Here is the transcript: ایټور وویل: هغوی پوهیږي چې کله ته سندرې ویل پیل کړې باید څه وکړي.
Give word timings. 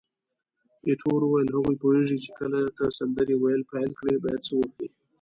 ایټور 0.87 1.21
وویل: 1.25 1.47
هغوی 1.51 1.75
پوهیږي 1.81 2.17
چې 2.23 2.29
کله 2.39 2.59
ته 2.77 2.83
سندرې 2.97 3.35
ویل 3.37 3.61
پیل 3.71 3.91
کړې 3.99 4.15
باید 4.23 4.41
څه 4.47 4.53
وکړي. 4.59 4.87